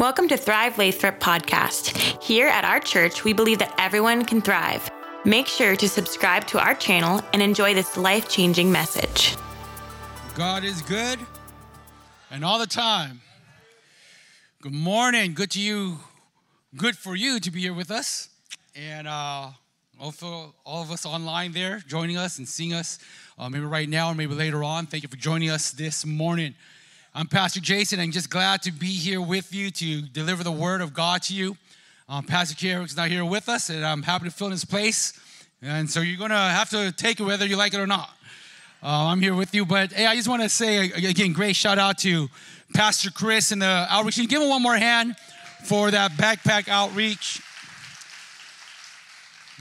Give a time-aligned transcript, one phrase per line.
[0.00, 2.22] Welcome to Thrive Lathrop podcast.
[2.22, 4.90] Here at our church, we believe that everyone can thrive.
[5.26, 9.36] Make sure to subscribe to our channel and enjoy this life changing message.
[10.34, 11.18] God is good
[12.30, 13.20] and all the time.
[14.62, 15.34] Good morning.
[15.34, 15.98] Good to you.
[16.74, 18.30] Good for you to be here with us.
[18.74, 19.50] And uh,
[20.00, 23.00] also, all of us online there joining us and seeing us,
[23.38, 24.86] uh, maybe right now or maybe later on.
[24.86, 26.54] Thank you for joining us this morning.
[27.12, 27.98] I'm Pastor Jason.
[27.98, 31.34] I'm just glad to be here with you to deliver the word of God to
[31.34, 31.56] you.
[32.08, 35.12] Um, Pastor Kerrick's not here with us, and I'm happy to fill in his place.
[35.60, 38.10] And so you're going to have to take it whether you like it or not.
[38.80, 39.66] Uh, I'm here with you.
[39.66, 42.28] But hey, I just want to say again, great shout out to
[42.74, 44.16] Pastor Chris and the outreach.
[44.16, 45.16] You give him one more hand
[45.64, 47.42] for that backpack outreach?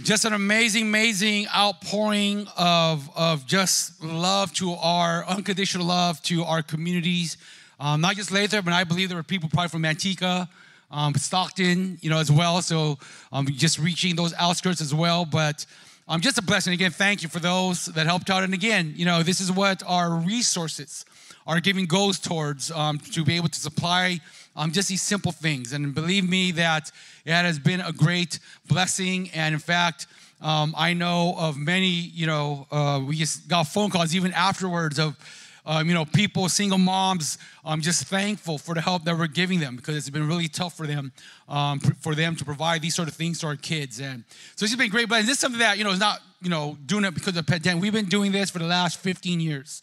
[0.03, 6.63] Just an amazing, amazing outpouring of, of just love to our unconditional love to our
[6.63, 7.38] communities.
[7.81, 10.48] Um, not just Lathrop, but I believe there were people probably from Manteca,
[10.89, 12.62] um, Stockton, you know, as well.
[12.62, 12.98] So
[13.34, 15.25] um, just reaching those outskirts as well.
[15.25, 15.66] But
[16.08, 16.72] um, just a blessing.
[16.72, 18.44] Again, thank you for those that helped out.
[18.44, 21.03] And again, you know, this is what our resources
[21.50, 24.19] our giving goes towards um, to be able to supply
[24.55, 25.73] um, just these simple things.
[25.73, 26.91] And believe me that
[27.25, 29.31] it has been a great blessing.
[29.33, 30.06] And in fact,
[30.41, 35.00] um, I know of many, you know, uh, we just got phone calls even afterwards
[35.00, 35.17] of,
[35.66, 39.59] um, you know, people, single moms, um, just thankful for the help that we're giving
[39.59, 41.11] them because it's been really tough for them,
[41.47, 44.00] um, for them to provide these sort of things to our kids.
[44.00, 44.23] And
[44.56, 45.09] so it's just been great.
[45.09, 47.44] But this is something that, you know, is not, you know, doing it because of
[47.45, 47.81] the pandemic.
[47.81, 49.81] We've been doing this for the last 15 years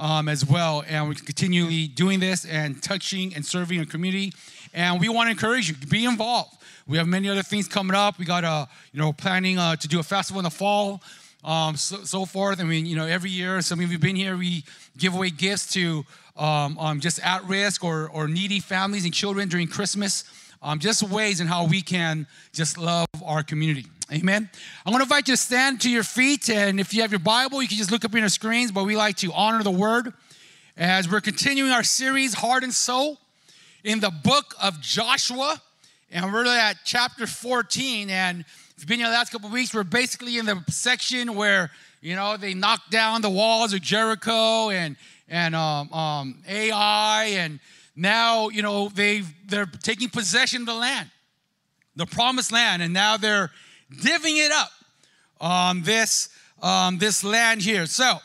[0.00, 0.82] um, as well.
[0.88, 4.32] And we're continually doing this and touching and serving our community.
[4.72, 6.56] And we want to encourage you to be involved.
[6.88, 8.18] We have many other things coming up.
[8.18, 11.02] We got a, you know, planning uh, to do a festival in the fall,
[11.44, 12.60] um, so, so, forth.
[12.60, 14.64] I mean, you know, every year, some of you have been here, we
[14.98, 16.04] give away gifts to
[16.36, 20.24] um, um, just at risk or, or needy families and children during Christmas.
[20.62, 23.86] Um, just ways in how we can just love our community.
[24.12, 24.50] Amen.
[24.84, 26.50] I'm going to invite you to stand to your feet.
[26.50, 28.72] And if you have your Bible, you can just look up on your screens.
[28.72, 30.12] But we like to honor the word
[30.76, 33.18] as we're continuing our series, Heart and Soul,
[33.84, 35.62] in the book of Joshua.
[36.10, 38.10] And we're at chapter 14.
[38.10, 41.36] And if you've been here the last couple of weeks, we're basically in the section
[41.36, 41.70] where,
[42.00, 44.96] you know, they knocked down the walls of Jericho and,
[45.28, 47.26] and um, um, Ai.
[47.36, 47.60] And
[47.94, 51.08] now, you know, they they're taking possession of the land,
[51.94, 52.82] the promised land.
[52.82, 53.52] And now they're
[53.94, 54.70] divvying it up
[55.40, 56.28] on this,
[56.62, 57.86] um, this land here.
[57.86, 58.18] So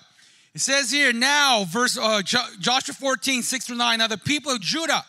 [0.53, 3.99] it says here now, verse uh, Joshua 14, 6 through 9.
[3.99, 5.03] Now the people of Judah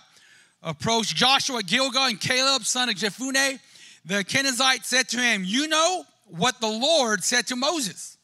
[0.62, 3.59] approached Joshua, Gilgal, and Caleb, son of Jephunneh.
[4.05, 8.19] The Kenizzite said to him, You know what the Lord said to Moses,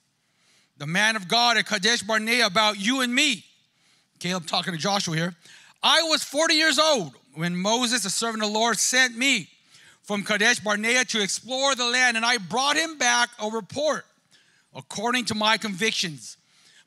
[0.79, 3.45] the man of God at Kadesh Barnea, about you and me.
[4.19, 5.35] Caleb talking to Joshua here.
[5.83, 9.49] I was 40 years old when Moses, the servant of the Lord, sent me
[10.13, 14.05] from Kadesh Barnea to explore the land, and I brought him back a report
[14.75, 16.37] according to my convictions.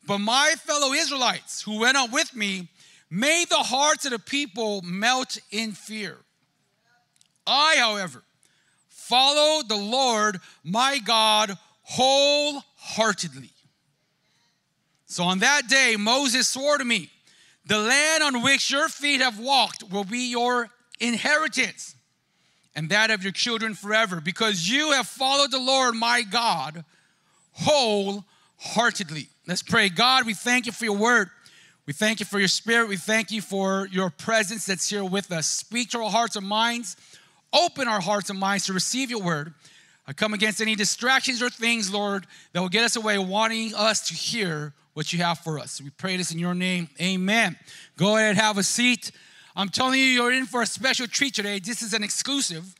[0.05, 2.67] But my fellow Israelites who went out with me
[3.09, 6.17] made the hearts of the people melt in fear.
[7.47, 8.21] I, however,
[8.89, 13.49] followed the Lord my God wholeheartedly.
[15.07, 17.09] So on that day, Moses swore to me,
[17.65, 20.69] The land on which your feet have walked will be your
[20.99, 21.95] inheritance
[22.75, 26.83] and that of your children forever, because you have followed the Lord my God
[27.53, 29.29] wholeheartedly.
[29.47, 29.89] Let's pray.
[29.89, 31.29] God, we thank you for your word.
[31.85, 32.89] We thank you for your spirit.
[32.89, 35.47] We thank you for your presence that's here with us.
[35.47, 36.97] Speak to our hearts and minds.
[37.53, 39.53] Open our hearts and minds to receive your word.
[40.07, 44.07] I come against any distractions or things, Lord, that will get us away, wanting us
[44.07, 45.81] to hear what you have for us.
[45.81, 46.89] We pray this in your name.
[47.01, 47.55] Amen.
[47.97, 49.11] Go ahead, have a seat.
[49.55, 51.59] I'm telling you, you're in for a special treat today.
[51.59, 52.75] This is an exclusive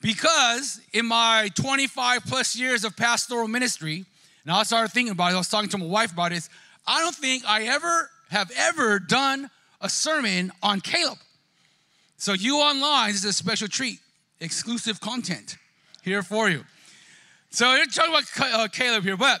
[0.00, 4.04] because in my 25 plus years of pastoral ministry,
[4.44, 6.50] and I started thinking about it, I was talking to my wife about this.
[6.88, 9.48] I don't think I ever have ever done
[9.80, 11.18] a sermon on Caleb.
[12.16, 14.00] So, you online, this is a special treat,
[14.40, 15.56] exclusive content
[16.02, 16.64] here for you.
[17.50, 19.40] So, we're talking about uh, Caleb here, but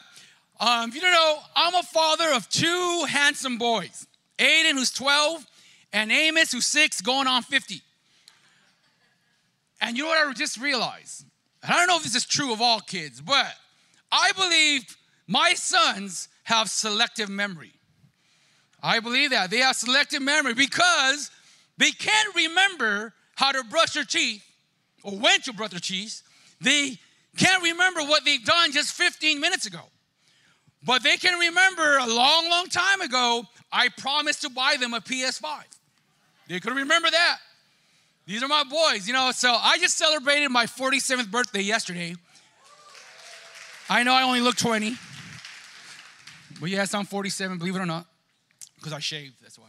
[0.60, 4.06] um, if you don't know, I'm a father of two handsome boys
[4.38, 5.44] Aiden, who's 12,
[5.92, 7.80] and Amos, who's six, going on 50.
[9.80, 11.24] And you know what I just realized?
[11.62, 13.52] And I don't know if this is true of all kids, but
[14.10, 14.96] I believe
[15.26, 17.72] my sons have selective memory.
[18.82, 19.50] I believe that.
[19.50, 21.30] They have selective memory because
[21.76, 24.44] they can't remember how to brush their teeth
[25.02, 26.22] or when to brush their teeth.
[26.60, 26.98] They
[27.36, 29.80] can't remember what they've done just 15 minutes ago.
[30.84, 35.00] But they can remember a long, long time ago, I promised to buy them a
[35.00, 35.64] PS5.
[36.48, 37.38] They could remember that.
[38.26, 39.30] These are my boys, you know.
[39.32, 42.14] So I just celebrated my 47th birthday yesterday.
[43.88, 44.96] I know I only look 20.
[46.60, 48.06] But yes, I'm 47, believe it or not,
[48.76, 49.66] because I shaved, that's why.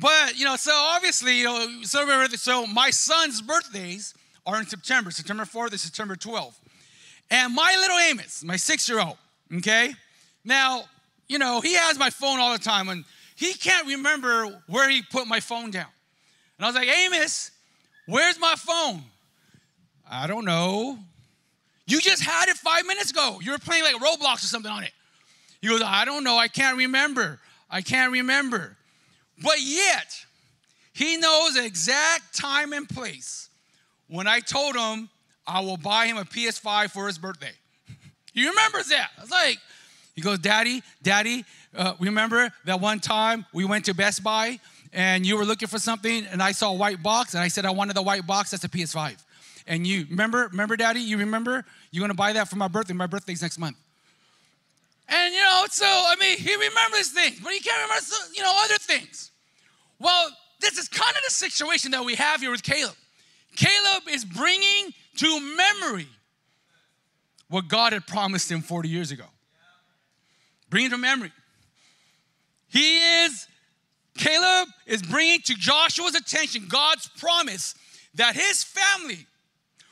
[0.00, 4.14] But, you know, so obviously, you know, so, so my son's birthdays
[4.46, 6.54] are in September, September 4th and September 12th.
[7.30, 9.16] And my little Amos, my six year old,
[9.56, 9.94] okay?
[10.44, 10.84] Now,
[11.28, 13.04] you know, he has my phone all the time and
[13.36, 15.86] he can't remember where he put my phone down.
[16.58, 17.50] And I was like, Amos,
[18.06, 19.02] where's my phone?
[20.10, 20.98] I don't know.
[21.86, 23.38] You just had it five minutes ago.
[23.42, 24.92] You were playing like Roblox or something on it.
[25.60, 26.36] He goes, I don't know.
[26.36, 27.38] I can't remember.
[27.70, 28.76] I can't remember.
[29.42, 30.24] But yet,
[30.92, 33.48] he knows the exact time and place
[34.08, 35.08] when I told him
[35.46, 37.52] I will buy him a PS5 for his birthday.
[38.38, 39.10] He remembers that.
[39.16, 39.58] I was like,
[40.14, 41.44] he goes, Daddy, Daddy,
[41.76, 44.58] uh, remember that one time we went to Best Buy
[44.92, 47.64] and you were looking for something and I saw a white box and I said
[47.64, 49.16] I wanted the white box, that's a PS5.
[49.66, 51.64] And you remember, remember, Daddy, you remember?
[51.90, 52.94] You're gonna buy that for my birthday.
[52.94, 53.76] My birthday's next month.
[55.08, 58.52] And you know, so I mean, he remembers things, but he can't remember, you know,
[58.64, 59.30] other things.
[59.98, 60.30] Well,
[60.60, 62.94] this is kind of the situation that we have here with Caleb.
[63.56, 66.08] Caleb is bringing to memory
[67.48, 69.24] what God had promised him 40 years ago.
[70.70, 71.32] Bringing to memory.
[72.68, 73.46] He is,
[74.16, 77.74] Caleb is bringing to Joshua's attention God's promise
[78.14, 79.26] that his family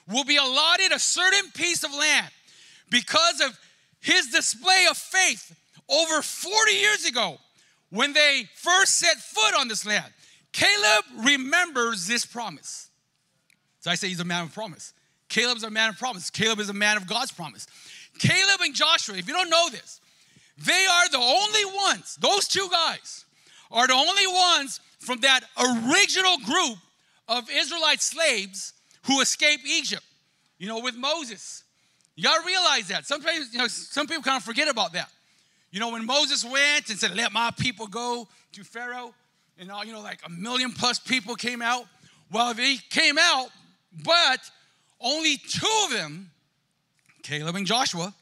[0.09, 2.29] will be allotted a certain piece of land
[2.91, 3.59] because of
[4.01, 5.55] his display of faith
[5.89, 7.39] over 40 years ago
[7.91, 10.13] when they first set foot on this land.
[10.53, 12.89] Caleb remembers this promise.
[13.81, 14.93] So I say he's a man of promise.
[15.29, 16.31] Caleb's a man of promise.
[16.31, 17.67] Caleb is a man of God's promise.
[18.19, 20.01] Caleb and Joshua, if you don't know this,
[20.59, 23.25] they are the only ones, those two guys
[23.71, 26.79] are the only ones from that original group
[27.29, 28.73] of Israelite slaves
[29.07, 30.05] who escaped Egypt,
[30.59, 31.65] you know, with Moses.
[32.15, 33.07] You got to realize that.
[33.07, 35.11] Sometimes, you know, some people kind of forget about that.
[35.71, 39.15] You know, when Moses went and said, "Let my people go to Pharaoh,"
[39.59, 41.87] and all, you know, like a million plus people came out.
[42.31, 43.51] Well, they came out,
[44.05, 44.41] but
[45.01, 46.31] only two of them,
[47.23, 48.15] Caleb and Joshua,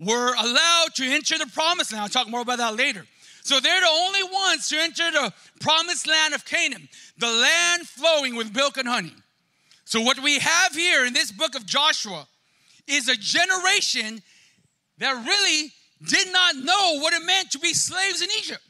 [0.00, 2.02] were allowed to enter the promised land.
[2.02, 3.06] I'll talk more about that later.
[3.42, 8.36] So they're the only ones to enter the promised land of Canaan, the land flowing
[8.36, 9.14] with milk and honey.
[9.84, 12.28] So, what we have here in this book of Joshua
[12.86, 14.20] is a generation
[14.98, 15.72] that really
[16.06, 18.60] did not know what it meant to be slaves in Egypt,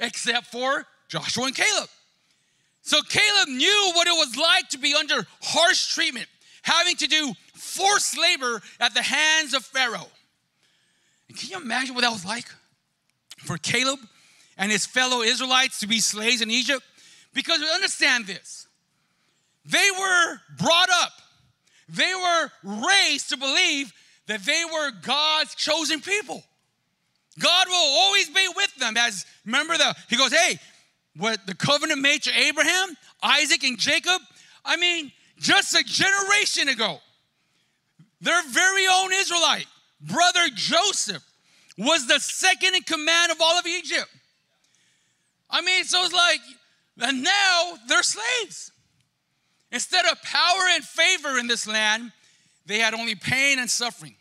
[0.00, 1.88] except for Joshua and Caleb.
[2.88, 6.26] So Caleb knew what it was like to be under harsh treatment,
[6.62, 10.08] having to do forced labor at the hands of Pharaoh.
[11.28, 12.48] And can you imagine what that was like
[13.38, 14.00] for Caleb
[14.56, 16.82] and his fellow Israelites to be slaves in Egypt?
[17.34, 18.66] Because we understand this.
[19.64, 21.12] They were brought up
[21.88, 23.92] they were raised to believe
[24.26, 26.42] that they were God's chosen people.
[27.38, 28.96] God will always be with them.
[28.96, 30.58] As remember the he goes, hey,
[31.18, 34.20] what the covenant made to Abraham, Isaac, and Jacob.
[34.64, 37.00] I mean, just a generation ago,
[38.20, 39.66] their very own Israelite
[40.00, 41.22] brother Joseph
[41.76, 44.08] was the second in command of all of Egypt.
[45.50, 46.40] I mean, so it's like,
[47.00, 48.72] and now they're slaves.
[49.70, 52.12] Instead of power and favor in this land,
[52.66, 54.14] they had only pain and suffering.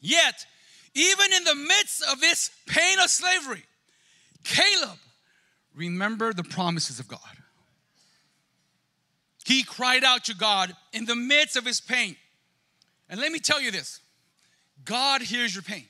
[0.00, 0.46] Yet,
[0.94, 3.64] even in the midst of this pain of slavery,
[4.44, 4.98] Caleb
[5.76, 7.20] remembered the promises of God.
[9.44, 12.16] He cried out to God in the midst of his pain.
[13.08, 14.00] And let me tell you this
[14.84, 15.86] God hears your pain.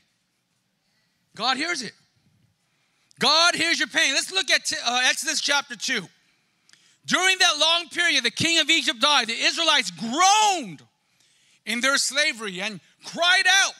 [1.34, 1.92] God hears it.
[3.18, 4.12] God hears your pain.
[4.12, 6.02] Let's look at uh, Exodus chapter 2.
[7.06, 9.28] During that long period, the king of Egypt died.
[9.28, 10.82] The Israelites groaned
[11.64, 13.72] in their slavery and cried out.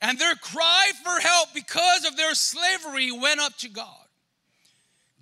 [0.00, 4.01] And their cry for help because of their slavery went up to God.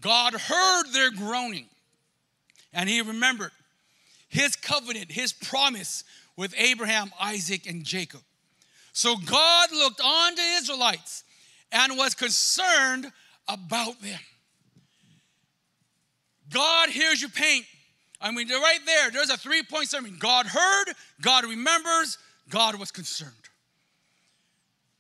[0.00, 1.66] God heard their groaning
[2.73, 3.50] and he remembered
[4.28, 6.04] his covenant, his promise
[6.37, 8.21] with Abraham, Isaac, and Jacob.
[8.92, 11.25] So God looked on the Israelites
[11.73, 13.11] and was concerned
[13.49, 14.19] about them.
[16.52, 17.64] God hears your pain.
[18.21, 20.16] I mean, right there, there's a three point sermon.
[20.19, 20.87] God heard,
[21.23, 23.33] God remembers, God was concerned.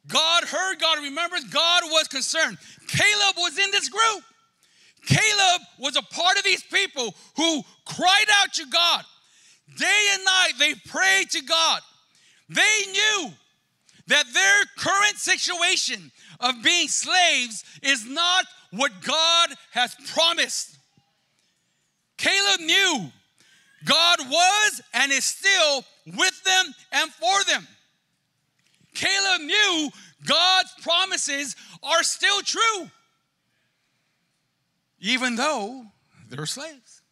[0.06, 2.58] God heard, God remembers, God was concerned.
[2.88, 4.24] Caleb was in this group.
[5.06, 9.04] Caleb was a part of these people who cried out to God.
[9.78, 11.80] Day and night, they prayed to God.
[12.48, 13.30] They knew
[14.08, 20.76] that their current situation of being slaves is not what God has promised.
[22.16, 23.10] Caleb knew
[23.84, 27.66] God was and is still with them and for them.
[28.94, 29.90] Caleb knew
[30.26, 32.90] God's promises are still true,
[35.00, 35.84] even though
[36.28, 37.02] they're slaves.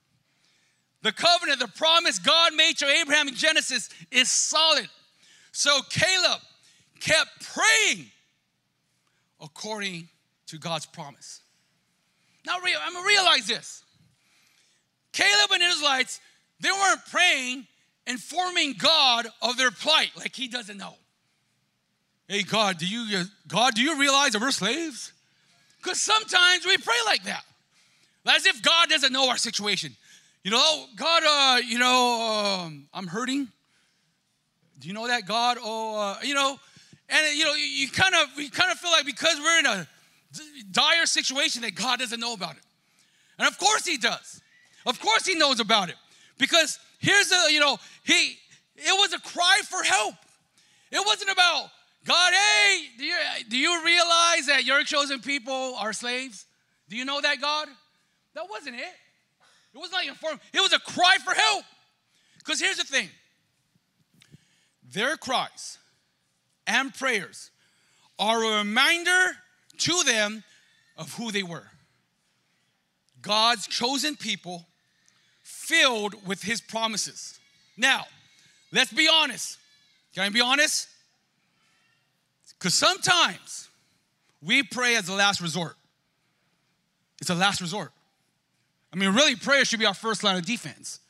[1.03, 4.89] The covenant, the promise God made to Abraham in Genesis is solid.
[5.53, 6.41] So Caleb
[7.01, 8.07] kept praying
[9.41, 10.09] according
[10.47, 11.41] to God's promise.
[12.47, 13.85] Now, I'm gonna realize this.
[15.13, 16.21] Caleb and Israelites,
[16.61, 17.67] they weren't praying,
[18.07, 20.95] informing God of their plight like he doesn't know.
[22.27, 25.13] Hey, God, do you, God, do you realize that we're slaves?
[25.79, 27.45] Because sometimes we pray like that,
[28.29, 29.97] as if God doesn't know our situation.
[30.45, 33.49] You know, God, uh, you know, um, I'm hurting.
[34.79, 35.59] Do you know that, God?
[35.61, 36.59] Oh, uh, you know,
[37.09, 39.67] and you know, you, you kind of, we kind of feel like because we're in
[39.67, 39.89] a
[40.71, 42.63] dire situation that God doesn't know about it.
[43.39, 44.41] And of course He does.
[44.87, 45.97] Of course He knows about it.
[46.39, 48.39] Because here's the, you know, He,
[48.77, 50.15] it was a cry for help.
[50.91, 51.71] It wasn't about,
[52.07, 53.17] God, hey, do you,
[53.49, 56.47] do you realize that your chosen people are slaves?
[56.89, 57.69] Do you know that, God?
[58.35, 58.95] That wasn't it.
[59.75, 60.41] It was not informed.
[60.53, 61.65] It was a cry for help.
[62.39, 63.09] Because here's the thing
[64.93, 65.79] their cries
[66.67, 67.51] and prayers
[68.19, 69.37] are a reminder
[69.79, 70.43] to them
[70.97, 71.67] of who they were
[73.21, 74.67] God's chosen people
[75.43, 77.39] filled with his promises.
[77.77, 78.07] Now,
[78.73, 79.59] let's be honest.
[80.15, 80.89] Can I be honest?
[82.59, 83.69] Because sometimes
[84.43, 85.77] we pray as a last resort.
[87.21, 87.93] It's a last resort.
[88.93, 91.01] I mean, really, prayer should be our first line of defense.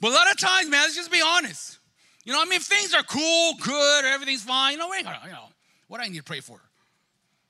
[0.00, 1.78] But a lot of times, man, let's just be honest.
[2.24, 5.18] You know, I mean, if things are cool, good, everything's fine, you know, we gonna,
[5.24, 5.48] you know,
[5.88, 6.60] what do I need to pray for?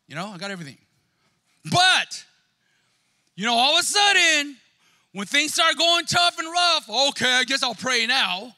[0.06, 0.78] You know, I got everything.
[1.70, 2.24] But,
[3.36, 4.56] you know, all of a sudden,
[5.12, 8.54] when things start going tough and rough, okay, I guess I'll pray now.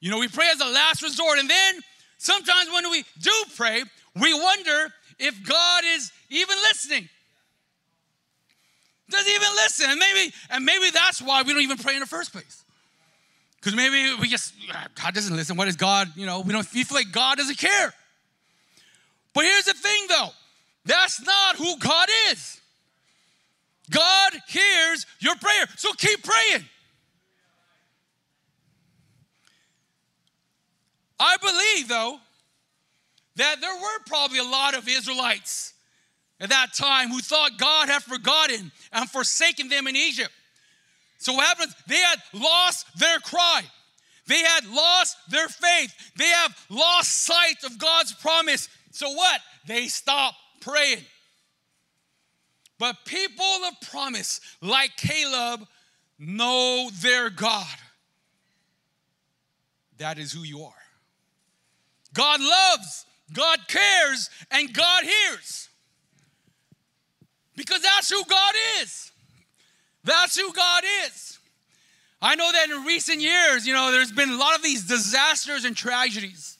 [0.00, 1.38] You know, we pray as a last resort.
[1.38, 1.80] And then
[2.18, 3.82] sometimes when we do pray,
[4.20, 7.08] we wonder if God is even listening.
[9.12, 9.90] Does he even listen?
[9.90, 12.64] And maybe, and maybe that's why we don't even pray in the first place.
[13.56, 14.54] Because maybe we just,
[15.00, 15.56] God doesn't listen.
[15.56, 16.08] What is God?
[16.16, 17.92] You know, we don't feel like God doesn't care.
[19.34, 20.30] But here's the thing though
[20.84, 22.60] that's not who God is.
[23.90, 25.66] God hears your prayer.
[25.76, 26.64] So keep praying.
[31.20, 32.18] I believe, though,
[33.36, 35.71] that there were probably a lot of Israelites
[36.42, 40.32] at that time who thought God had forgotten and forsaken them in Egypt.
[41.18, 41.74] So what happens?
[41.86, 43.62] They had lost their cry.
[44.26, 45.94] They had lost their faith.
[46.16, 48.68] They have lost sight of God's promise.
[48.90, 49.40] So what?
[49.66, 51.04] They stopped praying.
[52.78, 55.66] But people of promise, like Caleb,
[56.18, 57.66] know their God.
[59.98, 60.72] That is who you are.
[62.12, 65.68] God loves, God cares, and God hears.
[67.56, 69.12] Because that's who God is.
[70.04, 71.38] That's who God is.
[72.20, 75.64] I know that in recent years, you know, there's been a lot of these disasters
[75.64, 76.56] and tragedies.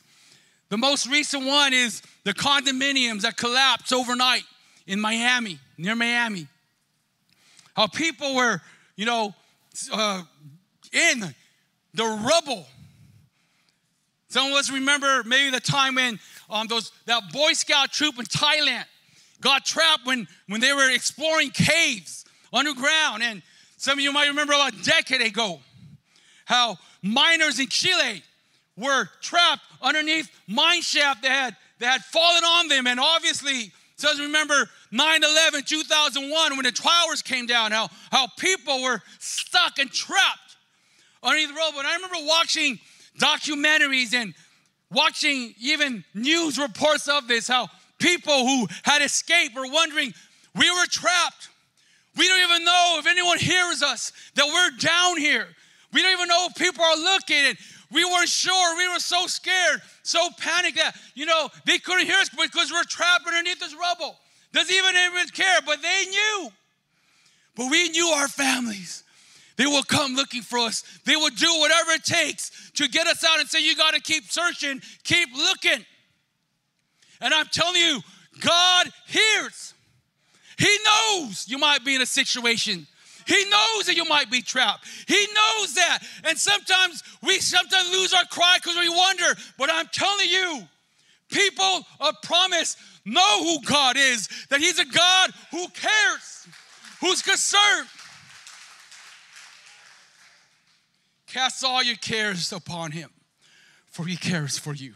[0.68, 4.42] The most recent one is the condominiums that collapsed overnight
[4.86, 6.48] in Miami, near Miami.
[7.76, 8.60] How people were,
[8.96, 9.34] you know,
[9.92, 10.22] uh,
[10.92, 11.34] in
[11.94, 12.66] the rubble.
[14.28, 16.18] Some of us remember maybe the time when
[16.50, 18.84] um, those that Boy Scout troop in Thailand
[19.42, 23.22] got trapped when, when they were exploring caves underground.
[23.22, 23.42] And
[23.76, 25.60] some of you might remember about a decade ago
[26.46, 28.22] how miners in Chile
[28.76, 32.86] were trapped underneath mine shaft that had that had fallen on them.
[32.86, 39.02] And obviously, says remember 9-11, 2001, when the towers came down, how, how people were
[39.18, 40.56] stuck and trapped
[41.22, 41.80] underneath the rubble.
[41.80, 42.78] And I remember watching
[43.18, 44.34] documentaries and
[44.90, 47.68] watching even news reports of this, how
[48.02, 50.12] people who had escaped were wondering,
[50.56, 51.48] we were trapped.
[52.16, 55.46] We don't even know if anyone hears us, that we're down here.
[55.92, 57.54] We don't even know if people are looking.
[57.90, 58.76] We weren't sure.
[58.76, 62.84] We were so scared, so panicked that, you know, they couldn't hear us because we're
[62.84, 64.16] trapped underneath this rubble.
[64.52, 66.50] Doesn't even anyone care, but they knew.
[67.56, 69.04] But we knew our families.
[69.56, 70.82] They will come looking for us.
[71.04, 74.00] They will do whatever it takes to get us out and say, You got to
[74.00, 75.84] keep searching, keep looking.
[77.22, 78.00] And I'm telling you,
[78.40, 79.72] God hears.
[80.58, 82.86] He knows you might be in a situation
[83.26, 84.86] he knows that you might be trapped.
[85.06, 86.00] He knows that.
[86.24, 89.40] And sometimes we sometimes lose our cry because we wonder.
[89.58, 90.62] But I'm telling you,
[91.30, 96.48] people of promise know who God is, that He's a God who cares,
[97.00, 97.88] who's concerned.
[101.26, 103.08] Cast all your cares upon him,
[103.86, 104.92] for he cares for you.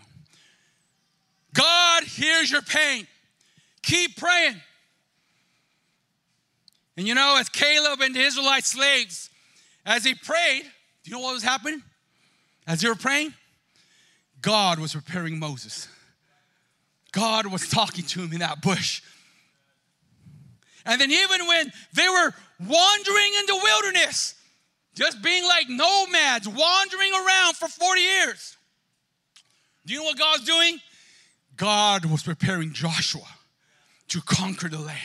[1.56, 3.06] God hears your pain.
[3.82, 4.60] Keep praying.
[6.96, 9.30] And you know, as Caleb and the Israelite slaves,
[9.84, 11.82] as he prayed, do you know what was happening?
[12.66, 13.32] As they were praying,
[14.42, 15.88] God was preparing Moses.
[17.12, 19.02] God was talking to him in that bush.
[20.84, 24.34] And then, even when they were wandering in the wilderness,
[24.94, 28.56] just being like nomads, wandering around for 40 years,
[29.84, 30.80] do you know what God's doing?
[31.56, 33.26] God was preparing Joshua
[34.08, 34.98] to conquer the land.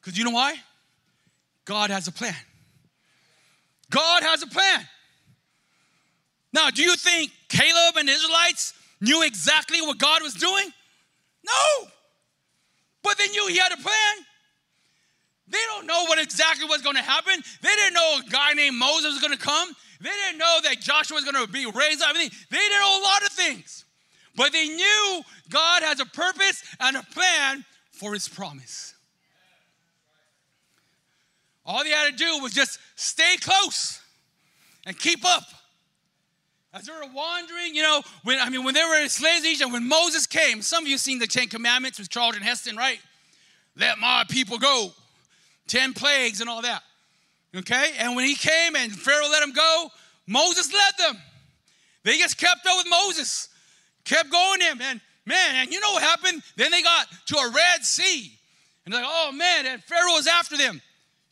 [0.00, 0.54] Because you know why?
[1.64, 2.34] God has a plan.
[3.90, 4.80] God has a plan.
[6.52, 10.72] Now, do you think Caleb and the Israelites knew exactly what God was doing?
[11.44, 11.88] No.
[13.02, 14.24] But they knew he had a plan.
[15.46, 17.34] They don't know what exactly was going to happen.
[17.62, 19.68] They didn't know a guy named Moses was going to come.
[20.00, 22.14] They didn't know that Joshua was going to be raised up.
[22.14, 23.84] They didn't know a lot of things.
[24.38, 28.94] But they knew God has a purpose and a plan for his promise.
[31.66, 34.00] All they had to do was just stay close
[34.86, 35.42] and keep up.
[36.72, 39.50] As they were wandering, you know, when I mean, when they were in slaves in
[39.50, 43.00] Egypt, when Moses came, some of you seen the Ten Commandments with Charlton Heston, right?
[43.76, 44.92] Let my people go.
[45.66, 46.82] Ten plagues and all that.
[47.56, 47.90] Okay?
[47.98, 49.90] And when he came and Pharaoh let him go,
[50.28, 51.20] Moses led them.
[52.04, 53.48] They just kept up with Moses,
[54.08, 54.80] kept going him.
[54.82, 56.42] And man, and you know what happened?
[56.56, 58.32] Then they got to a Red Sea.
[58.84, 60.80] And they're like, oh man, and Pharaoh was after them.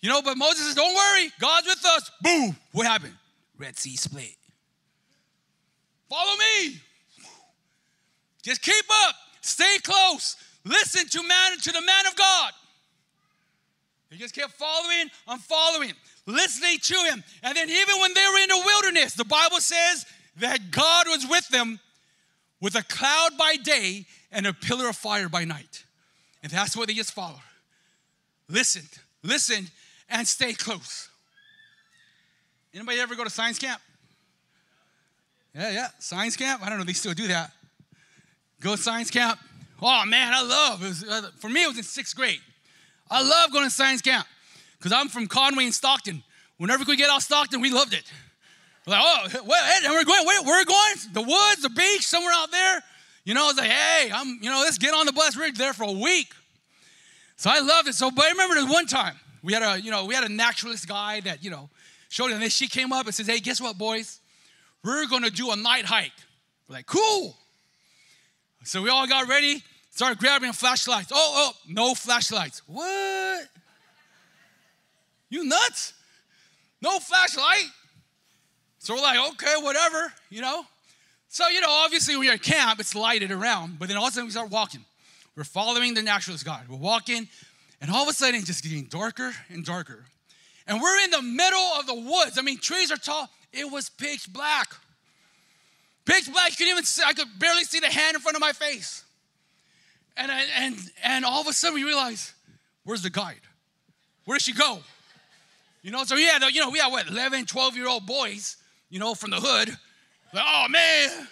[0.01, 2.11] You know, but Moses says, Don't worry, God's with us.
[2.21, 2.57] Boom.
[2.73, 3.15] What happened?
[3.59, 4.37] Red Sea split.
[6.09, 6.81] Follow me.
[8.43, 9.15] Just keep up.
[9.41, 10.37] Stay close.
[10.65, 12.53] Listen to man to the man of God.
[14.11, 15.93] They just kept following and following,
[16.27, 17.25] listening to him.
[17.43, 20.07] And then even when they were in the wilderness, the Bible says
[20.37, 21.81] that God was with them
[22.61, 25.85] with a cloud by day and a pillar of fire by night.
[26.43, 27.41] And that's what they just followed.
[28.49, 28.83] Listen,
[29.23, 29.69] listen,
[30.09, 31.09] and stay close.
[32.75, 33.81] Anybody ever go to science camp?
[35.55, 36.65] Yeah, yeah, science camp.
[36.65, 37.51] I don't know they still do that.
[38.61, 39.39] Go to science camp.
[39.81, 40.89] Oh man, I love it.
[40.89, 42.41] Was, uh, for me, it was in sixth grade.
[43.11, 44.27] I love going to science camp
[44.79, 46.23] because I'm from Conway and Stockton.
[46.59, 48.05] Whenever we get out Stockton, we loved it.
[48.87, 52.53] Like, oh, wait, and we're going, wait, we're going the woods, the beach, somewhere out
[52.53, 52.83] there.
[53.25, 55.37] You know, it's like, hey, I'm, you know, let's get on the bus.
[55.37, 56.33] We're there for a week.
[57.35, 57.95] So I loved it.
[57.95, 60.29] So, but I remember this one time we had a, you know, we had a
[60.29, 61.69] naturalist guy that, you know,
[62.09, 62.35] showed it.
[62.35, 64.21] And then she came up and says, hey, guess what, boys?
[64.85, 66.13] We're gonna do a night hike.
[66.69, 67.37] We're like, cool.
[68.63, 71.13] So we all got ready, started grabbing flashlights.
[71.13, 72.63] Oh, oh, no flashlights.
[72.67, 73.49] What?
[75.29, 75.93] You nuts?
[76.81, 77.67] No flashlight?
[78.87, 80.65] So we're like, okay, whatever, you know.
[81.29, 84.11] So, you know, obviously when you're at camp, it's lighted around, but then all of
[84.11, 84.85] a sudden we start walking.
[85.35, 86.69] We're following the naturalist guide.
[86.69, 87.27] We're walking,
[87.81, 90.05] and all of a sudden it's just getting darker and darker.
[90.69, 92.39] And we're in the middle of the woods.
[92.39, 93.29] I mean, trees are tall.
[93.53, 94.73] It was pitch black.
[96.05, 96.51] Pitch black.
[96.51, 99.03] You could even see, I could barely see the hand in front of my face.
[100.17, 102.35] And, and, and all of a sudden we realize,
[102.85, 103.41] where's the guide?
[104.27, 104.79] Where did she go?
[105.83, 108.59] You know, so yeah, you know, we had what, 11, 12 year old boys,
[108.97, 109.69] you know, from the hood.
[110.33, 111.29] Like, oh man,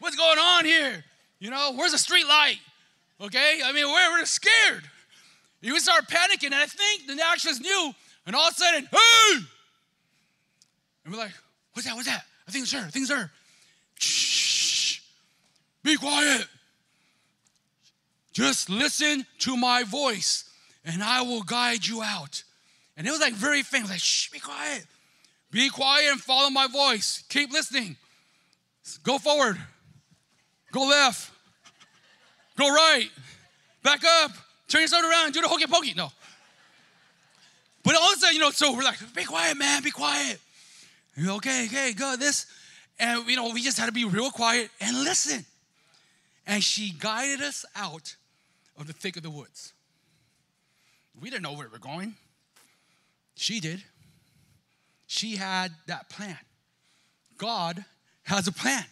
[0.00, 1.02] what's going on here?
[1.38, 2.58] You know, where's the street light?
[3.22, 4.82] Okay, I mean, we're, we're scared.
[5.62, 7.94] You start panicking, and I think the naturalists knew,
[8.26, 9.38] and all of a sudden, hey!
[11.06, 11.32] And we're like,
[11.72, 11.94] what's that?
[11.94, 12.22] What's that?
[12.46, 12.80] I think it's her.
[12.80, 13.30] I think it's her.
[13.94, 15.00] Shh.
[15.82, 16.46] Be quiet.
[18.34, 20.52] Just listen to my voice,
[20.84, 22.42] and I will guide you out.
[22.98, 23.88] And it was like very faint.
[23.88, 24.84] like, shh, be quiet.
[25.50, 27.24] Be quiet and follow my voice.
[27.28, 27.96] Keep listening.
[29.02, 29.58] Go forward.
[30.72, 31.30] Go left.
[32.56, 33.08] Go right.
[33.82, 34.32] Back up.
[34.68, 35.32] Turn yourself around.
[35.32, 35.94] Do the hokey pokey.
[35.94, 36.10] No.
[37.82, 40.38] But all of a sudden, you know, so we're like, be quiet, man, be quiet.
[41.18, 42.20] okay, okay, good.
[42.20, 42.46] This.
[42.98, 45.46] And, you know, we just had to be real quiet and listen.
[46.46, 48.14] And she guided us out
[48.78, 49.72] of the thick of the woods.
[51.18, 52.14] We didn't know where we were going.
[53.34, 53.82] She did.
[55.12, 56.38] She had that plan.
[57.36, 57.84] God
[58.22, 58.84] has a plan.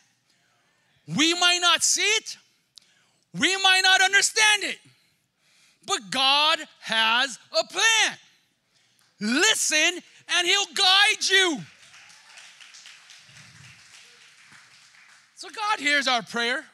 [1.06, 2.36] We might not see it,
[3.38, 4.78] we might not understand it,
[5.86, 8.18] but God has a plan.
[9.20, 10.02] Listen,
[10.36, 11.58] and He'll guide you.
[15.36, 16.64] So, God hears our prayer.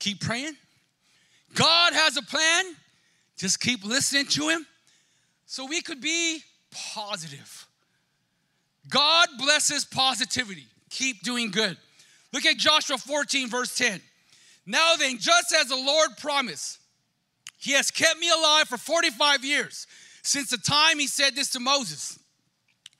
[0.00, 0.56] Keep praying.
[1.54, 2.64] God has a plan.
[3.36, 4.66] Just keep listening to Him
[5.46, 6.40] so we could be
[6.72, 7.68] positive.
[8.88, 10.66] God blesses positivity.
[10.90, 11.76] Keep doing good.
[12.32, 14.00] Look at Joshua 14, verse 10.
[14.66, 16.78] Now then, just as the Lord promised,
[17.58, 19.86] He has kept me alive for 45 years
[20.22, 22.18] since the time He said this to Moses.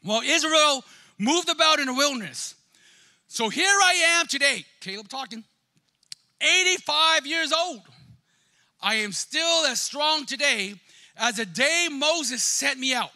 [0.02, 0.84] While Israel
[1.18, 2.54] moved about in the wilderness.
[3.28, 5.44] So here I am today, Caleb talking,
[6.40, 7.80] 85 years old.
[8.82, 10.74] I am still as strong today
[11.16, 13.10] as the day Moses sent me out.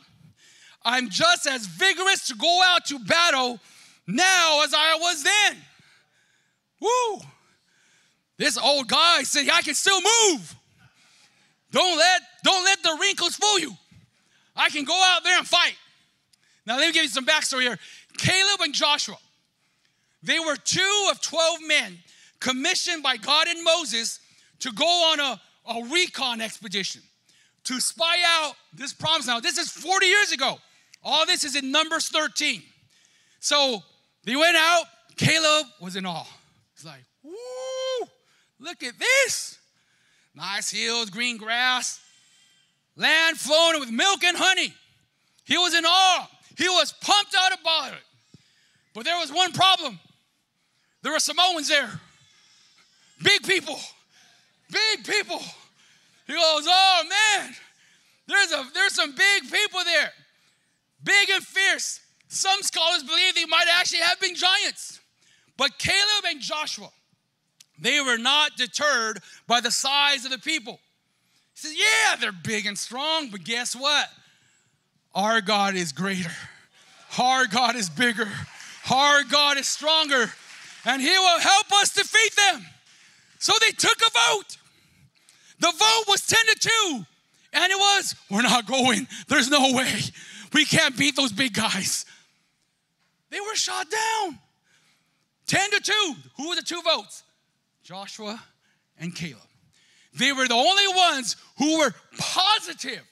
[0.89, 3.61] I'm just as vigorous to go out to battle
[4.07, 5.57] now as I was then.
[6.81, 7.21] Woo!
[8.39, 10.57] This old guy said, I can still move.
[11.73, 13.77] Don't let, don't let the wrinkles fool you.
[14.57, 15.75] I can go out there and fight.
[16.65, 17.79] Now, let me give you some backstory here.
[18.17, 19.17] Caleb and Joshua,
[20.23, 21.99] they were two of 12 men
[22.41, 24.21] commissioned by God and Moses
[24.61, 27.03] to go on a, a recon expedition
[27.65, 29.27] to spy out this promise.
[29.27, 30.59] Now, this is 40 years ago.
[31.03, 32.63] All this is in Numbers 13.
[33.41, 33.83] So
[34.25, 34.85] they went out.
[35.17, 36.27] Caleb was in awe.
[36.75, 38.09] He's like, woo,
[38.61, 39.59] look at this.
[40.35, 42.01] Nice hills, green grass,
[42.97, 44.73] land flowing with milk and honey.
[45.45, 46.29] He was in awe.
[46.57, 48.05] He was pumped out about it.
[48.95, 49.99] But there was one problem.
[51.03, 52.01] There were Samoans there.
[53.23, 53.79] Big people.
[54.71, 55.41] Big people.
[56.27, 57.55] He goes, oh man,
[58.27, 60.13] there's a there's some big people there.
[61.03, 62.01] Big and fierce.
[62.29, 65.01] Some scholars believe they might actually have been giants.
[65.57, 66.91] But Caleb and Joshua,
[67.81, 70.81] they were not deterred by the size of the people.
[71.55, 74.09] He says, Yeah, they're big and strong, but guess what?
[75.15, 76.31] Our God is greater.
[77.19, 78.29] Our God is bigger.
[78.91, 80.31] Our God is stronger.
[80.85, 82.67] And He will help us defeat them.
[83.39, 84.57] So they took a vote.
[85.61, 87.07] The vote was 10 to 2.
[87.55, 89.07] And it was, we're not going.
[89.27, 89.93] There's no way.
[90.53, 92.05] We can't beat those big guys.
[93.31, 94.39] They were shot down.
[95.47, 96.15] 10 to 2.
[96.37, 97.23] Who were the two votes?
[97.83, 98.41] Joshua
[98.99, 99.39] and Caleb.
[100.15, 103.03] They were the only ones who were positive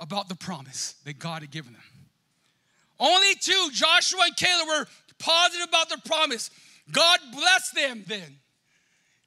[0.00, 1.82] about the promise that God had given them.
[2.98, 4.86] Only two, Joshua and Caleb, were
[5.18, 6.50] positive about the promise.
[6.90, 8.38] God blessed them then.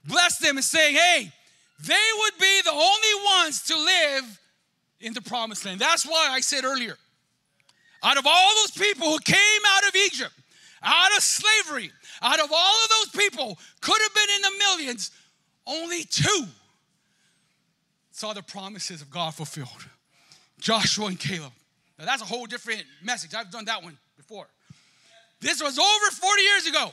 [0.05, 1.31] Blessed them and saying, hey,
[1.83, 4.39] they would be the only ones to live
[5.05, 5.79] in the promised land.
[5.79, 6.97] That's why I said earlier,
[8.03, 10.33] out of all those people who came out of Egypt,
[10.81, 11.91] out of slavery,
[12.23, 15.11] out of all of those people, could have been in the millions,
[15.67, 16.45] only two
[18.11, 19.85] saw the promises of God fulfilled
[20.59, 21.51] Joshua and Caleb.
[21.99, 23.35] Now, that's a whole different message.
[23.35, 24.47] I've done that one before.
[25.39, 26.91] This was over 40 years ago.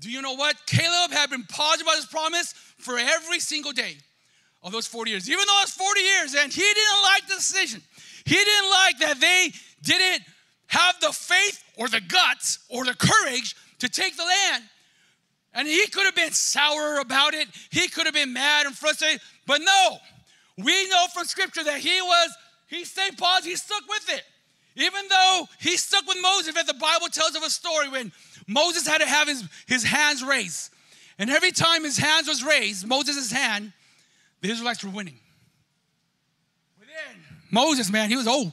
[0.00, 0.56] Do you know what?
[0.66, 3.96] Caleb had been positive about his promise for every single day
[4.64, 5.30] of those 40 years.
[5.30, 7.82] Even though it's 40 years and he didn't like the decision,
[8.24, 10.22] he didn't like that they didn't
[10.68, 14.64] have the faith or the guts or the courage to take the land.
[15.52, 17.46] And he could have been sour about it.
[17.70, 19.20] He could have been mad and frustrated.
[19.46, 19.98] But no,
[20.56, 22.30] we know from scripture that he was,
[22.66, 24.22] he stayed positive, he stuck with it.
[24.76, 28.10] Even though he stuck with Moses, that the Bible tells of a story when
[28.48, 30.72] Moses had to have his, his hands raised.
[31.18, 33.72] And every time his hands was raised, Moses' hand,
[34.40, 35.18] the Israelites were winning.
[37.50, 38.52] Moses, man, he was old.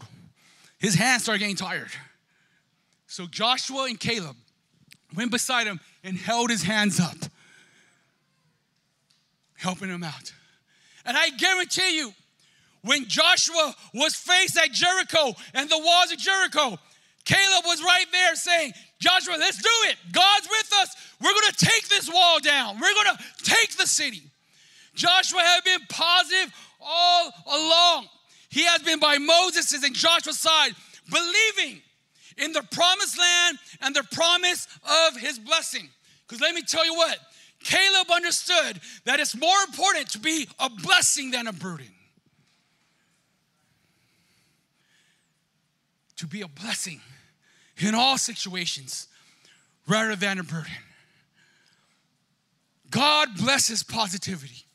[0.78, 1.89] His hands started getting tired.
[3.08, 4.36] So Joshua and Caleb
[5.15, 7.17] went beside him and held his hands up,
[9.56, 10.32] helping him out.
[11.06, 12.13] And I guarantee you,
[12.84, 16.78] when Joshua was faced at Jericho and the walls of Jericho,
[17.26, 19.98] Caleb was right there saying, Joshua, let's do it.
[20.12, 20.96] God's with us.
[21.22, 22.80] We're going to take this wall down.
[22.80, 24.31] We're going to take the city.
[24.93, 28.08] Joshua had been positive all along.
[28.49, 30.71] He has been by Moses' and Joshua's side,
[31.10, 31.82] believing
[32.38, 34.67] in the promised land and the promise
[35.08, 35.89] of his blessing.
[36.27, 37.17] Because let me tell you what,
[37.63, 41.88] Caleb understood that it's more important to be a blessing than a burden.
[46.17, 47.01] To be a blessing
[47.77, 49.08] in all situations
[49.88, 50.71] rather than a burden.
[52.89, 54.65] God blesses positivity.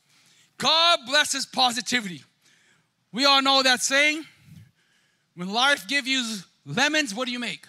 [0.57, 2.23] God blesses positivity.
[3.11, 4.23] We all know that saying.
[5.35, 6.23] When life gives you
[6.65, 7.65] lemons, what do you make?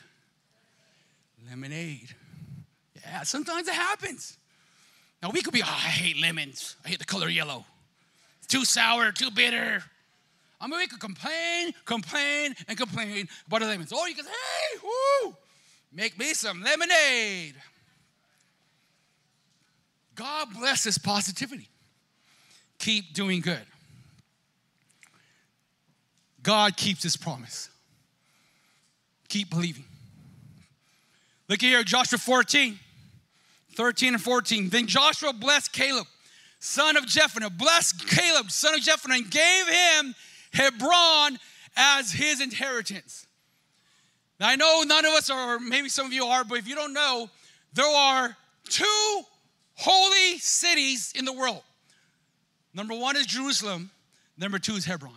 [1.48, 2.14] Lemonade.
[3.04, 4.38] Yeah, sometimes it happens.
[5.22, 6.76] Now we could be, oh, I hate lemons.
[6.84, 7.64] I hate the color yellow.
[8.38, 9.82] It's too sour, too bitter.
[10.60, 13.92] I mean, we could complain, complain, and complain about the lemons.
[13.92, 15.36] Or you can say, hey, woo,
[15.92, 17.54] make me some lemonade.
[20.14, 21.68] God blesses positivity.
[22.78, 23.64] Keep doing good.
[26.42, 27.68] God keeps his promise.
[29.28, 29.84] keep believing.
[31.48, 32.78] Look here, Joshua 14,
[33.74, 34.68] 13 and 14.
[34.68, 36.06] Then Joshua blessed Caleb,
[36.60, 40.14] son of Jephunneh, blessed Caleb, son of Jephunneh, and gave him
[40.52, 41.38] Hebron
[41.76, 43.26] as his inheritance.
[44.40, 46.68] Now, I know none of us are, or maybe some of you are, but if
[46.68, 47.28] you don't know,
[47.72, 49.22] there are two
[49.74, 51.62] holy cities in the world.
[52.74, 53.90] Number one is Jerusalem,
[54.36, 55.12] number two is Hebron.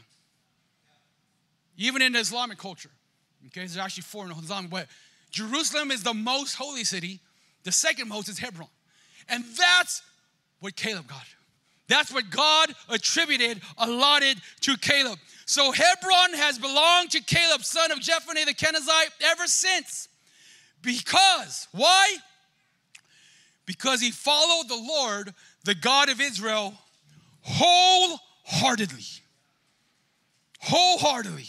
[1.78, 2.92] Even in the Islamic culture,
[3.48, 4.88] okay, there's actually four in Islam, but
[5.32, 7.20] Jerusalem is the most holy city,
[7.64, 8.68] the second most is Hebron.
[9.30, 10.02] And that's
[10.60, 11.26] what Caleb got.
[11.88, 15.20] That's what God attributed, allotted to Caleb.
[15.46, 20.08] So Hebron has belonged to Caleb, son of Jephunneh the Kenizzite, ever since.
[20.82, 22.16] Because, why?
[23.66, 25.34] Because he followed the Lord,
[25.66, 26.74] the God of Israel,
[27.44, 29.06] wholeheartedly.
[30.60, 31.48] Wholeheartedly.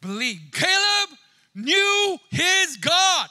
[0.00, 0.40] Believe.
[0.52, 1.18] Caleb
[1.54, 3.28] knew his God.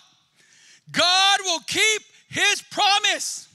[0.92, 3.48] God will keep his promise.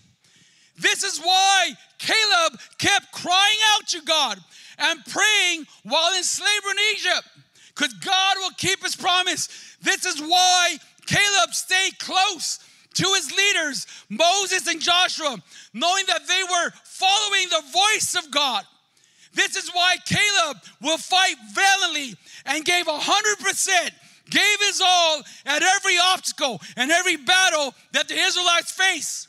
[0.76, 4.38] This is why Caleb kept crying out to God
[4.78, 7.28] and praying while in slavery in Egypt
[7.74, 9.76] because God will keep his promise.
[9.82, 12.60] This is why Caleb stayed close
[12.94, 15.36] to his leaders, Moses and Joshua,
[15.72, 18.64] knowing that they were following the voice of God.
[19.34, 23.90] This is why Caleb will fight valiantly and gave 100%,
[24.30, 29.28] gave his all at every obstacle and every battle that the Israelites face.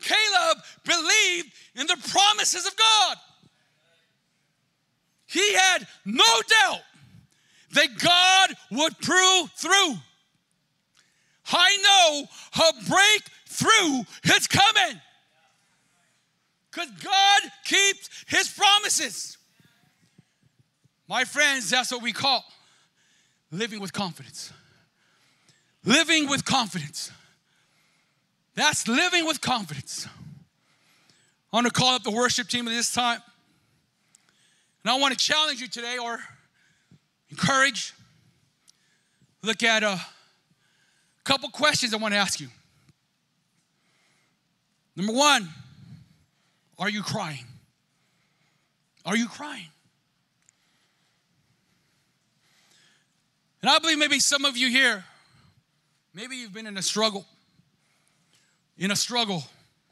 [0.00, 3.16] Caleb believed in the promises of God.
[5.26, 6.80] He had no doubt
[7.72, 9.94] that God would prove through.
[11.52, 12.26] I know
[12.64, 14.04] a breakthrough
[14.36, 15.00] is coming
[16.70, 19.36] because God keeps his promises.
[21.08, 22.44] My friends, that's what we call
[23.50, 24.52] living with confidence.
[25.84, 27.10] Living with confidence.
[28.54, 30.06] That's living with confidence.
[31.52, 33.20] I want to call up the worship team at this time.
[34.84, 36.18] And I want to challenge you today or
[37.30, 37.92] encourage.
[39.42, 40.00] Look at a
[41.24, 42.48] couple questions I want to ask you.
[44.96, 45.48] Number one,
[46.80, 47.44] are you crying?
[49.04, 49.68] Are you crying?
[53.60, 55.04] And I believe maybe some of you here,
[56.14, 57.26] maybe you've been in a struggle,
[58.78, 59.44] in a struggle,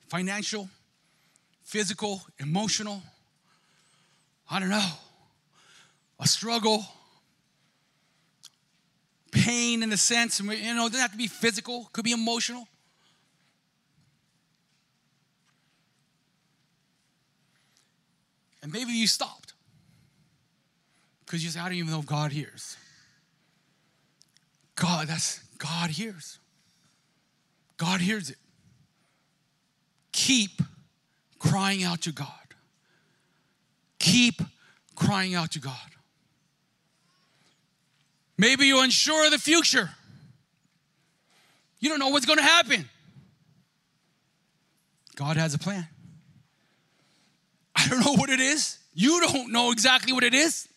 [0.09, 0.71] financial,
[1.63, 3.03] physical, emotional.
[4.51, 4.91] I don't know,
[6.19, 6.87] a struggle,
[9.31, 12.67] pain in the sense, you know, it doesn't have to be physical, could be emotional.
[18.63, 19.53] And maybe you stopped
[21.25, 22.77] because you said, I don't even know if God hears.
[24.75, 26.39] God, that's God hears.
[27.77, 28.37] God hears it.
[30.13, 30.63] Keep
[31.39, 32.29] crying out to God.
[33.99, 34.43] Keep
[34.95, 35.75] crying out to God.
[38.37, 39.91] Maybe you're unsure of the future.
[41.81, 42.89] You don't know what's going to happen.
[45.17, 45.87] God has a plan.
[47.89, 48.79] Don't know what it is.
[48.95, 50.69] You don't know exactly what it is.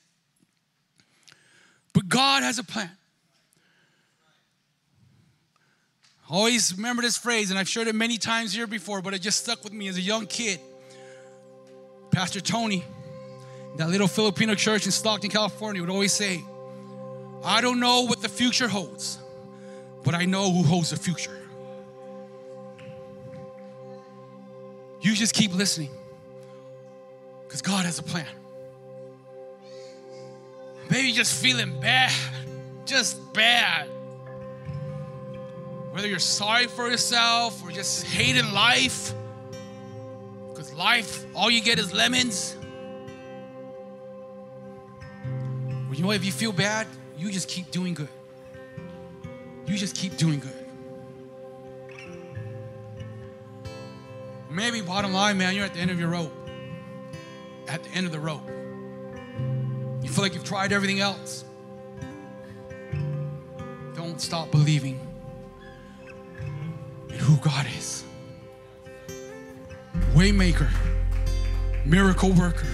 [1.93, 2.91] But God has a plan.
[6.29, 9.43] Always remember this phrase, and I've shared it many times here before, but it just
[9.43, 10.61] stuck with me as a young kid.
[12.11, 12.85] Pastor Tony,
[13.77, 16.41] that little Filipino church in Stockton, California, would always say,
[17.43, 19.17] I don't know what the future holds,
[20.03, 21.37] but I know who holds the future.
[25.01, 25.89] You just keep listening
[27.51, 28.25] because God has a plan.
[30.89, 32.13] Maybe just feeling bad,
[32.85, 33.89] just bad.
[35.91, 39.13] Whether you're sorry for yourself or just hating life,
[40.47, 42.55] because life, all you get is lemons.
[45.25, 46.11] Well, you know?
[46.11, 46.87] If you feel bad,
[47.17, 48.07] you just keep doing good.
[49.65, 50.55] You just keep doing good.
[54.49, 56.31] Maybe, bottom line, man, you're at the end of your rope.
[57.71, 58.45] At the end of the rope.
[60.03, 61.45] You feel like you've tried everything else.
[63.95, 64.99] Don't stop believing
[67.07, 68.03] in who God is.
[70.13, 70.69] Waymaker,
[71.85, 72.67] miracle worker,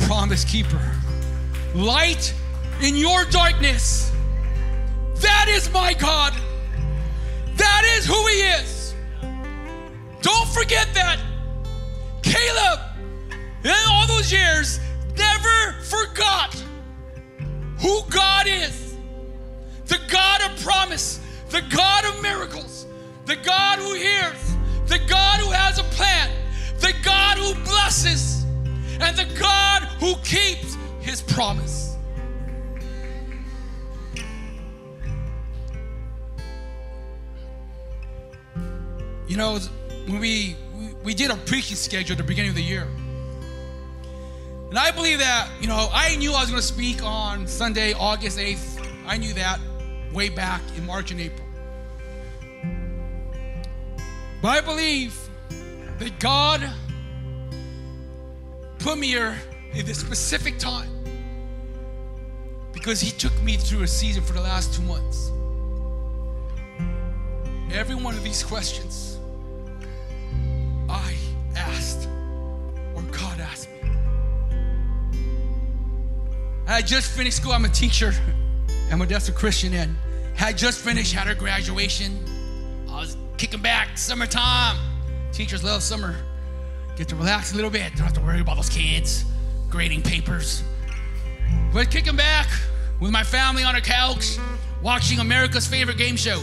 [0.00, 0.80] promise keeper
[1.74, 2.34] light
[2.82, 4.12] in your darkness.
[5.16, 6.34] That is my God.
[7.54, 8.94] That is who He is.
[10.20, 11.18] Don't forget that.
[12.22, 12.75] Caleb,
[14.06, 14.80] all those years,
[15.16, 16.54] never forgot
[17.78, 18.96] who God is.
[19.86, 22.86] The God of promise, the God of miracles,
[23.24, 26.30] the God who hears, the God who has a plan,
[26.80, 28.44] the God who blesses,
[29.00, 31.96] and the God who keeps his promise.
[39.28, 39.58] You know,
[40.06, 42.86] when we, we, we did a preaching schedule at the beginning of the year,
[44.68, 47.92] and I believe that, you know, I knew I was going to speak on Sunday,
[47.92, 48.84] August 8th.
[49.06, 49.60] I knew that
[50.12, 51.46] way back in March and April.
[54.42, 55.16] But I believe
[55.98, 56.68] that God
[58.80, 59.38] put me here
[59.72, 60.90] in this specific time
[62.72, 65.30] because He took me through a season for the last two months.
[67.72, 69.05] Every one of these questions
[76.66, 77.52] I had just finished school.
[77.52, 78.12] I'm a teacher.
[78.90, 79.96] I'm a that's a Christian and
[80.34, 82.18] had just finished, had our graduation.
[82.88, 84.76] I was kicking back, summertime.
[85.32, 86.16] Teachers love summer.
[86.96, 87.92] Get to relax a little bit.
[87.96, 89.24] Don't have to worry about those kids
[89.70, 90.62] grading papers.
[91.72, 92.48] But kicking back
[93.00, 94.38] with my family on a couch,
[94.82, 96.40] watching America's favorite game show,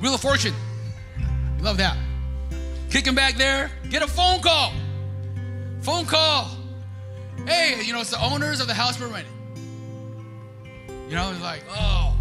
[0.00, 0.54] Wheel of Fortune.
[1.60, 1.96] Love that.
[2.90, 4.72] Kicking back there, get a phone call.
[5.80, 6.57] Phone call.
[7.48, 9.32] Hey, you know, it's the owners of the house we're renting.
[11.08, 12.14] You know, it's like, oh,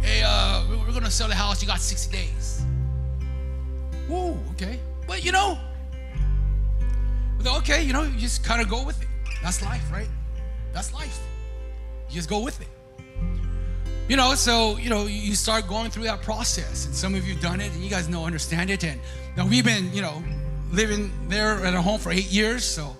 [0.00, 1.60] hey, uh, we're gonna sell the house.
[1.60, 2.62] You got 60 days.
[4.06, 4.78] Whoa, okay.
[5.08, 5.58] But you know,
[7.44, 9.08] okay, you know, you just kind of go with it.
[9.42, 10.06] That's life, right?
[10.72, 11.18] That's life.
[12.08, 12.68] You just go with it.
[14.08, 17.40] You know, so you know, you start going through that process, and some of you've
[17.40, 18.84] done it, and you guys know, understand it.
[18.84, 19.00] And
[19.36, 20.22] now we've been, you know,
[20.70, 22.94] living there at a home for eight years, so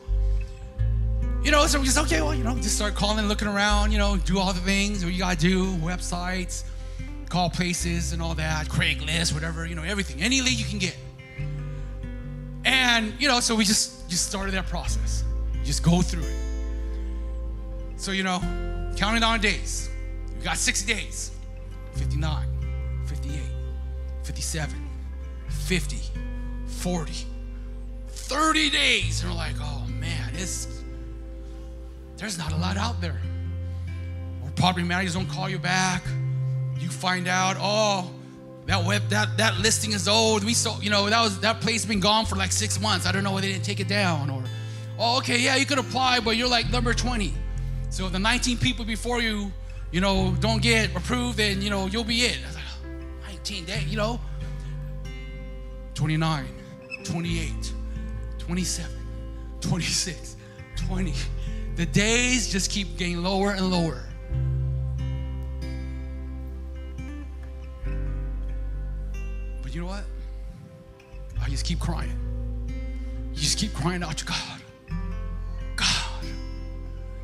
[1.49, 3.97] you know, so we just okay, well, you know, just start calling, looking around, you
[3.97, 6.63] know, do all the things what you gotta do, websites,
[7.31, 10.95] call places, and all that, Craigslist, whatever, you know, everything, any lead you can get.
[12.67, 15.25] And you know, so we just just started that process.
[15.65, 16.37] Just go through it.
[17.97, 18.41] So you know,
[18.99, 19.89] counting down days.
[20.37, 21.31] We got 60 days.
[21.95, 22.47] 59,
[23.07, 23.41] 58,
[24.23, 24.89] 57,
[25.49, 25.97] 50,
[26.67, 27.13] 40,
[28.09, 29.23] 30 days.
[29.23, 30.78] And we're like, oh man, it's
[32.19, 33.21] there's not a lot out there.
[34.45, 36.03] Or property managers don't call you back.
[36.79, 38.11] You find out, oh,
[38.67, 40.45] that web that that listing is old.
[40.45, 43.07] We saw, you know, that was that place been gone for like six months.
[43.07, 44.31] I don't know why they didn't take it down.
[44.31, 44.45] Or,
[44.99, 47.33] oh, okay, yeah, you could apply, but you're like number 20.
[47.91, 49.51] So the 19 people before you,
[49.91, 52.39] you know, don't get approved, then you know you'll be it.
[52.55, 54.21] Like, oh, 19 days, you know.
[55.95, 56.47] 29,
[57.05, 57.73] 28,
[58.39, 58.91] 27,
[59.61, 60.37] 26,
[60.77, 61.15] 20.
[61.79, 64.03] The days just keep getting lower and lower.
[69.63, 70.03] But you know what?
[71.41, 72.19] I just keep crying.
[73.33, 74.61] You just keep crying out to God.
[75.77, 76.25] God.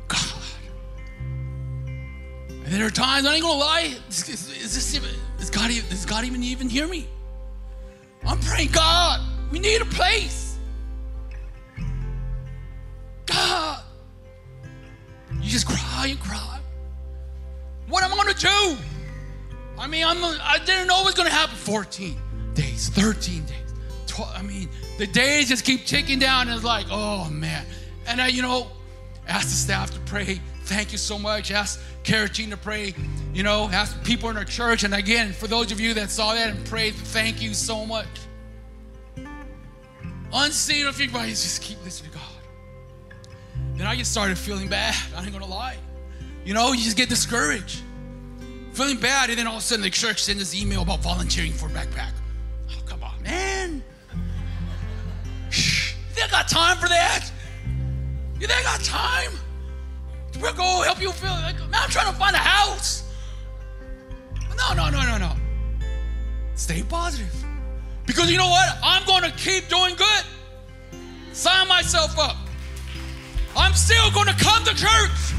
[0.07, 0.21] God.
[2.49, 5.69] And there are times, I ain't gonna lie, is, is, is this even, does God,
[5.89, 7.09] does God even even hear me?
[8.25, 9.19] I'm praying, God,
[9.51, 10.44] we need a place.
[16.11, 16.59] And cry.
[17.87, 18.77] What am I gonna do?
[19.77, 21.55] I mean, I'm, I didn't know it was gonna happen.
[21.55, 22.17] 14
[22.53, 23.73] days, 13 days,
[24.07, 24.33] 12.
[24.35, 27.65] I mean, the days just keep ticking down, and it's like, oh man.
[28.07, 28.67] And I, you know,
[29.27, 30.39] ask the staff to pray.
[30.63, 31.51] Thank you so much.
[31.51, 32.93] Ask Care Team to pray.
[33.33, 34.83] You know, ask people in our church.
[34.83, 38.07] And again, for those of you that saw that and prayed, thank you so much.
[40.33, 42.25] Unseen of you guys, just keep listening to God.
[43.75, 44.95] Then I just started feeling bad.
[45.15, 45.77] I ain't gonna lie.
[46.45, 47.81] You know, you just get discouraged,
[48.73, 51.51] feeling bad, and then all of a sudden the church sends this email about volunteering
[51.51, 52.11] for backpack.
[52.69, 53.83] Oh, come on, man.
[55.49, 55.95] Shh.
[56.09, 57.31] You think I got time for that?
[58.39, 59.31] You think I got time?
[60.39, 63.03] We'll go help you feel like, man, I'm trying to find a house.
[64.55, 65.31] No, no, no, no, no.
[66.53, 67.33] Stay positive.
[68.05, 68.77] Because you know what?
[68.83, 70.23] I'm going to keep doing good.
[71.33, 72.37] Sign myself up.
[73.57, 75.33] I'm still going to come to church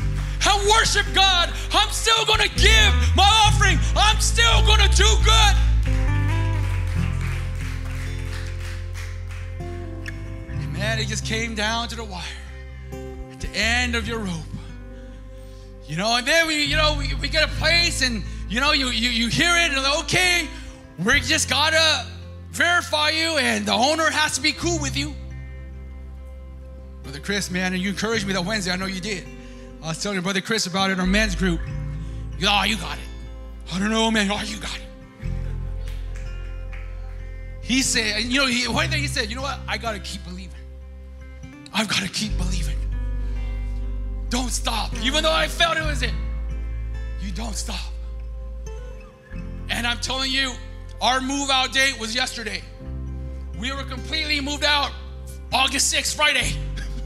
[0.47, 1.53] and worship God.
[1.73, 3.79] I'm still going to give my offering.
[3.97, 5.55] I'm still going to do good.
[10.73, 12.23] Man, it just came down to the wire
[13.33, 14.35] at the end of your rope.
[15.87, 18.73] You know, and then we, you know, we, we get a place and, you know,
[18.73, 20.49] you, you, you hear it and like, okay,
[21.03, 22.07] we just got to
[22.51, 25.15] verify you and the owner has to be cool with you.
[27.03, 28.73] Brother Chris, man, and you encouraged me that Wednesday.
[28.73, 29.25] I know you did.
[29.83, 31.61] I was telling brother Chris about it in our men's group.
[32.47, 33.05] Oh, you got it.
[33.73, 34.31] I don't know, man.
[34.31, 34.83] Oh, you got it.
[37.63, 39.59] He said, you know, he, one thing he said, you know what?
[39.67, 40.55] I got to keep believing.
[41.73, 42.77] I've got to keep believing.
[44.29, 44.95] Don't stop.
[45.03, 46.13] Even though I felt it was it,
[47.21, 47.93] you don't stop.
[49.69, 50.53] And I'm telling you,
[51.01, 52.63] our move out date was yesterday.
[53.59, 54.93] We were completely moved out
[55.53, 56.53] August 6th, Friday.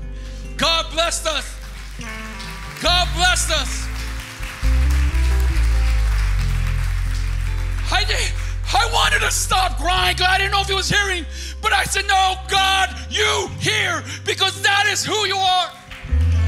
[0.56, 1.59] God blessed us.
[2.80, 3.86] God blessed us.
[7.92, 8.32] I did.
[8.72, 11.26] I wanted to stop crying because I didn't know if he was hearing,
[11.60, 15.68] but I said, No, God, you hear because that is who you are.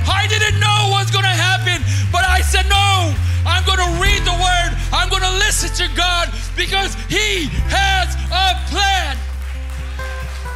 [0.08, 3.12] I didn't know what's going to happen, but I said, No,
[3.44, 4.70] I'm going to read the word.
[4.92, 9.18] I'm going to listen to God because He has a plan.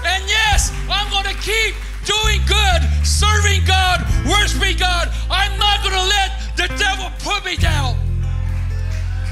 [0.07, 1.74] And yes, I'm going to keep
[2.07, 5.11] doing good, serving God, worshiping God.
[5.28, 7.98] I'm not going to let the devil put me down.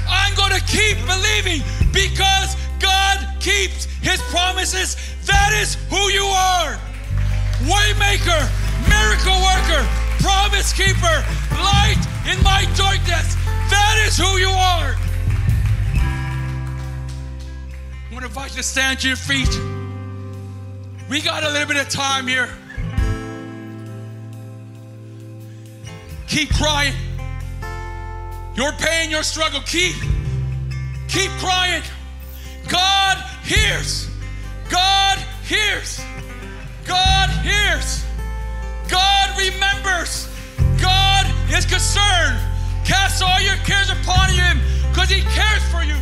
[0.07, 4.97] I'm going to keep believing because God keeps his promises.
[5.25, 6.77] That is who you are.
[7.65, 8.43] Waymaker,
[8.91, 9.81] miracle worker,
[10.19, 11.23] promise keeper,
[11.55, 13.35] light in my darkness.
[13.71, 14.95] That is who you are.
[18.05, 19.49] I want to invite you to stand to your feet.
[21.09, 22.49] We got a little bit of time here.
[26.35, 26.93] Keep crying.
[28.55, 29.95] Your pain, your struggle, keep,
[31.07, 31.81] keep crying.
[32.67, 34.09] God hears.
[34.69, 36.01] God hears.
[36.83, 38.03] God hears.
[38.89, 40.27] God remembers.
[40.81, 42.37] God is concerned.
[42.83, 44.59] Cast all your cares upon Him
[44.89, 45.95] because He cares for you.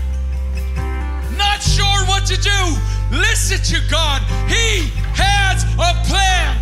[1.38, 2.76] Not sure what to do.
[3.12, 4.24] Listen to God.
[4.50, 6.60] He has a plan.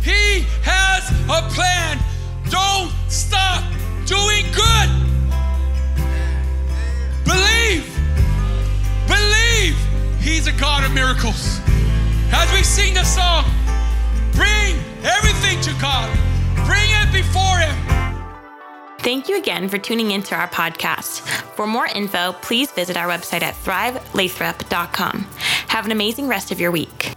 [0.00, 2.02] He has a plan.
[2.52, 3.64] Don't stop
[4.04, 4.88] doing good.
[7.24, 7.88] Believe.
[9.08, 9.74] Believe
[10.20, 11.60] He's a God of miracles.
[12.30, 13.46] As we sing the song,
[14.32, 16.14] bring everything to God,
[16.66, 17.74] bring it before Him.
[18.98, 21.20] Thank you again for tuning into our podcast.
[21.56, 25.26] For more info, please visit our website at thrivelathrop.com.
[25.68, 27.14] Have an amazing rest of your week.